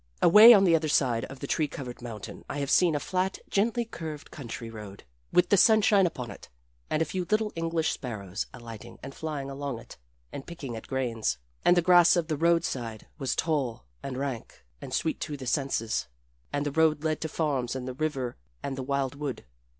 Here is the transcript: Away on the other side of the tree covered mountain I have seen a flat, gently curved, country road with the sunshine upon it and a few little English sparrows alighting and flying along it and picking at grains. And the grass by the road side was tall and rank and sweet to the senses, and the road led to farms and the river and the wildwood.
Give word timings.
Away 0.19 0.51
on 0.51 0.63
the 0.63 0.75
other 0.75 0.87
side 0.87 1.25
of 1.25 1.41
the 1.41 1.45
tree 1.45 1.67
covered 1.67 2.01
mountain 2.01 2.43
I 2.49 2.57
have 2.57 2.71
seen 2.71 2.95
a 2.95 2.99
flat, 2.99 3.37
gently 3.51 3.85
curved, 3.85 4.31
country 4.31 4.67
road 4.67 5.03
with 5.31 5.49
the 5.49 5.57
sunshine 5.57 6.07
upon 6.07 6.31
it 6.31 6.49
and 6.89 7.03
a 7.03 7.05
few 7.05 7.23
little 7.29 7.53
English 7.55 7.91
sparrows 7.91 8.47
alighting 8.51 8.97
and 9.03 9.13
flying 9.13 9.47
along 9.47 9.77
it 9.77 9.97
and 10.33 10.47
picking 10.47 10.75
at 10.75 10.87
grains. 10.87 11.37
And 11.63 11.77
the 11.77 11.83
grass 11.83 12.15
by 12.15 12.21
the 12.21 12.35
road 12.35 12.63
side 12.65 13.05
was 13.19 13.35
tall 13.35 13.85
and 14.01 14.17
rank 14.17 14.65
and 14.81 14.91
sweet 14.91 15.19
to 15.19 15.37
the 15.37 15.45
senses, 15.45 16.07
and 16.51 16.65
the 16.65 16.71
road 16.71 17.03
led 17.03 17.21
to 17.21 17.29
farms 17.29 17.75
and 17.75 17.87
the 17.87 17.93
river 17.93 18.37
and 18.63 18.75
the 18.75 18.81
wildwood. 18.81 19.45